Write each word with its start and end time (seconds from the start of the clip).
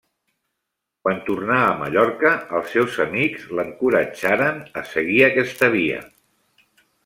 Quan 1.03 1.19
tornà 1.27 1.57
a 1.65 1.75
Mallorca, 1.81 2.31
els 2.61 2.73
seus 2.77 2.97
amics 3.07 3.45
l'encoratjaren 3.59 4.61
a 4.83 4.87
seguir 4.97 5.23
aquesta 5.31 5.71
via. 5.81 6.05